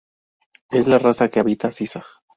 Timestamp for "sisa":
1.71-2.03